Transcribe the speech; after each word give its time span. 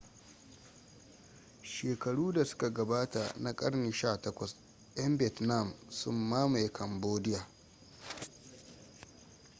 shekaru 1.63 2.31
da 2.33 2.45
suka 2.45 2.69
gabata 2.69 3.33
na 3.39 3.55
karni 3.55 3.91
18 3.91 4.53
'yan 4.95 5.17
vietnam 5.17 5.73
sun 5.89 6.15
mamaye 6.15 6.69
cambodia 6.73 7.47